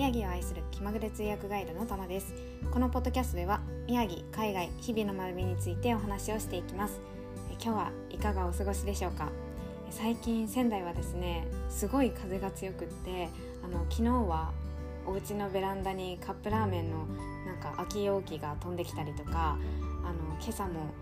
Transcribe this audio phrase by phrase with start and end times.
[0.00, 2.32] 宮城を愛する気まぐれ通訳ガイドのたまです。
[2.70, 7.02] このポッドキャストでは宮城海外日々の学びについてお話をしていきます。
[7.50, 9.28] 今日はいかがお過ごしでしょうか？
[9.90, 13.28] 最近仙台はですねすごい風が強くって
[13.62, 14.52] あの昨日は
[15.06, 17.04] お家のベランダにカップラーメンの
[17.44, 19.58] なんか空き容器が飛んできたりとか
[20.02, 20.94] あの今朝も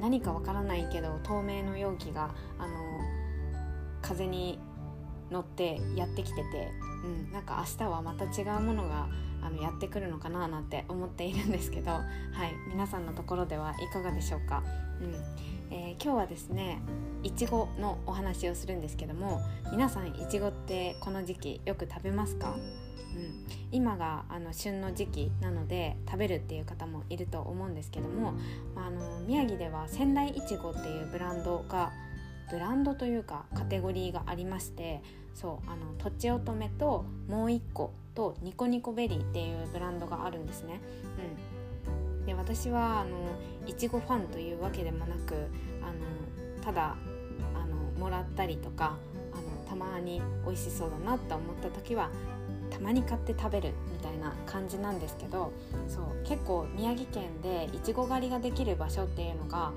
[0.00, 2.72] 何かわからないけど透明の容器があの
[4.02, 4.58] 風に
[5.30, 6.70] 乗ってやってきてて、
[7.04, 9.08] うん、なんか明日はまた違うものが
[9.42, 12.02] あのやってくるのかななんて思っているんですけど、はい、
[12.68, 14.62] 皆さんのところではいかがでしょうか、
[15.00, 15.14] うん
[15.70, 16.80] えー、今日はですね
[17.22, 22.56] いちごのお話をするんですけども皆さんいちごってこの時期よく食べますか？
[23.16, 28.32] うん、今があの旬の時期なので食べるっていう方もいると思うんですけども
[28.74, 31.90] まああの宮城では仙台いちごっていうブランドが
[32.50, 35.02] ブランドというかカテゴリーがありまして
[35.34, 40.80] そうあのとちおとめともう一個とニコニコベリーっていうブランドがあるんですね。
[41.86, 43.10] うん、で私はあの
[43.66, 45.34] いちごファンというわけでもなく
[45.82, 46.96] あのただ
[47.54, 48.96] あのもらったりとか
[49.32, 52.10] あのたまに美味しそうだなと思った時は
[52.70, 55.52] たまに買って食べるみたいな感じなんですけど
[55.88, 59.72] そう結構宮城県でいちご狩りができる場所っていうのが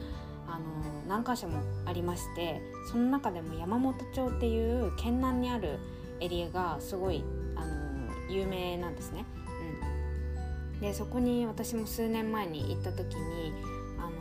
[0.52, 5.80] あの何か所もありましてその中でも山本町っていう県南にある
[6.20, 7.24] エリアがすごい
[7.56, 9.26] あの有名なんですね。
[10.74, 13.54] うん、でそこに私も数年前に行った時に
[13.98, 14.12] あの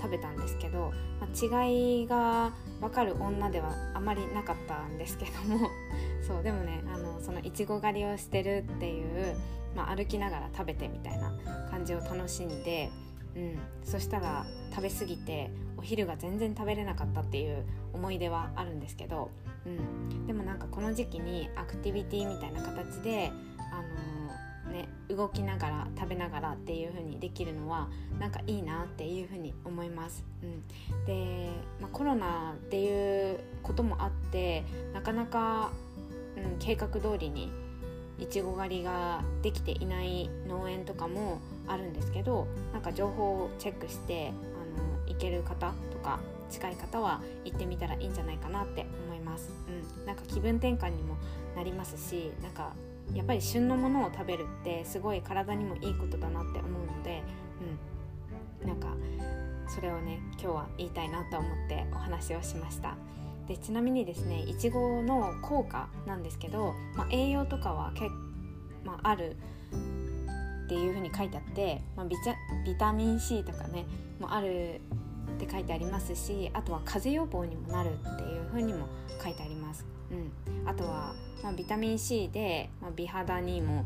[0.00, 5.68] 食べたんですけど、まあ、違いが分かる女ではあまりなかったんですけども
[6.26, 9.36] そうでもねあのそのいちご狩りをしてるっていう、
[9.76, 11.32] まあ、歩きながら食べてみたいな
[11.70, 12.90] 感じを楽しんで。
[13.36, 19.30] うん、そしたら食べ過ぎてお昼が全然食べれなかったっていう思い出はあるんですけど、
[19.66, 23.32] うん、でもなんかこの時期にアクティビティみたいな形で、
[23.72, 27.88] あのー、ね、動きながら食べながらっていう風にできるのは
[28.18, 30.24] なんかいいなっていう風に思います。
[30.42, 35.70] うん、で、まあ、コロナっていうこともあってなかなか、
[36.36, 37.50] うん、計画通りに
[38.18, 41.40] いちご狩りができていない農園とかも
[41.70, 46.20] あるんですけどなんか情報をチェックしてあの行ける方とか
[46.50, 51.16] 近い方は行ってみたらいいんじゃないかなって思います、うん、なんか気分転換にも
[51.56, 52.72] なりますしなんか
[53.14, 57.22] やっぱり旬のものを食べるってすごい体にもいいことだなって思うので、
[58.62, 58.88] うん、なんか
[59.68, 62.96] それをね今日は言いたいなと思ってお話をしました。
[63.46, 68.08] でちなみにですねいちごの効果なんですけど、まあ、栄養とかはけ、
[68.84, 69.36] まあ、ある
[70.70, 72.16] っていう風に書いてあって、まあ、ビ
[72.64, 73.86] ビタミン C とかね
[74.20, 74.80] もある
[75.34, 78.86] って書いてありますしあとは風邪予防にもなるっていう風にも
[79.20, 79.84] 書いてあります。
[80.12, 83.84] うん、あとは、まあ、ビタミン C で、まあ、美肌にも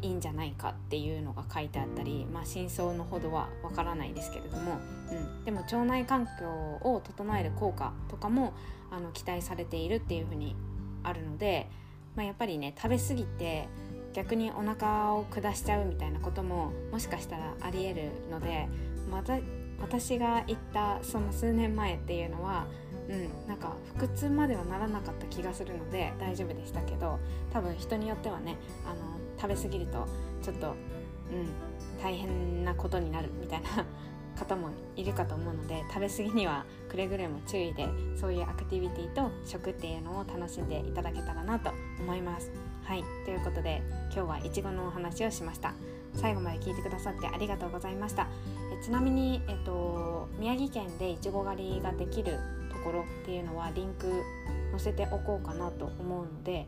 [0.00, 4.78] いいんじゃないかっていうのが書いてあったり、まあ、真相のほどはわからないですけれども、
[5.10, 8.54] うん、でも腸内環境を整える効果とかも
[8.90, 10.56] あの期待されているっていうふうに
[11.02, 11.68] あるので、
[12.16, 13.68] まあ、やっぱりね食べ過ぎて
[14.18, 18.68] 逆にお腹を下しちゃうみたいなことももしかしたらありえるので
[19.08, 19.38] また
[19.80, 22.66] 私が行ったその数年前っていうのは
[23.08, 27.18] うん、なんか腹痛まではならなかった気がするので大丈夫でしたけど
[27.50, 30.06] 多分人によってはねあの食べ過ぎると
[30.42, 30.76] ちょっと、うん、
[32.02, 33.86] 大変なことになるみたいな
[34.38, 41.70] 方もいるかと思うので食べ過ぎにはくれぐれも注意でそういうアクティビティと食っていうのを楽しんでいただけたらなと
[42.00, 42.67] 思います。
[42.88, 43.82] はいということで
[44.14, 45.74] 今日はいちごのお話をしました
[46.14, 48.28] 最後まで聞いてくださってありがとうございました
[48.72, 52.38] えちなみに、えっと、宮城県でいちご狩りができる
[52.72, 54.06] ところっていうのはリンク
[54.70, 56.66] 載せておこうかなと思うので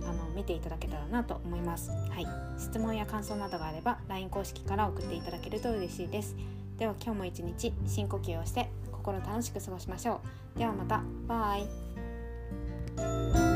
[0.00, 1.90] うん、あの見ていただけたらなと思います。
[1.90, 6.36] はい、質問や感想などがあれば LINE 公式から送っていただけると嬉しいです。
[6.78, 10.20] では今日も一日深呼吸をして心楽しく過ごしましょ
[10.54, 10.58] う。
[10.58, 11.02] ではまた。
[11.26, 13.49] バイ。